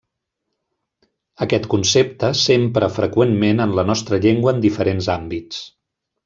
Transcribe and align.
Aquest 1.45 1.67
concepte 1.73 2.31
s'empra 2.43 2.89
freqüentment 2.97 3.65
en 3.67 3.77
la 3.81 3.85
nostra 3.91 4.21
llengua 4.25 4.55
en 4.57 4.65
diferents 4.65 5.13
àmbits. 5.19 5.63